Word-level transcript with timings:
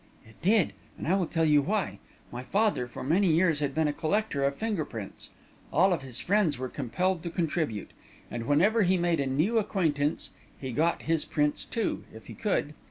"It 0.27 0.41
did; 0.41 0.73
and 0.97 1.07
I 1.07 1.13
will 1.15 1.27
tell 1.27 1.45
you 1.45 1.61
why. 1.61 1.99
My 2.31 2.41
father, 2.41 2.87
for 2.87 3.03
many 3.03 3.31
years, 3.31 3.59
had 3.59 3.75
been 3.75 3.87
a 3.87 3.93
collector 3.93 4.43
of 4.43 4.55
finger 4.55 4.83
prints. 4.83 5.29
All 5.71 5.93
of 5.93 6.01
his 6.01 6.19
friends 6.19 6.57
were 6.57 6.69
compelled 6.69 7.21
to 7.21 7.29
contribute; 7.29 7.91
and 8.31 8.47
whenever 8.47 8.81
he 8.81 8.97
made 8.97 9.19
a 9.19 9.27
new 9.27 9.59
acquaintance, 9.59 10.31
he 10.59 10.71
got 10.71 11.03
his 11.03 11.23
prints, 11.23 11.65
too, 11.65 12.03
if 12.11 12.25
he 12.25 12.33
could. 12.33 12.73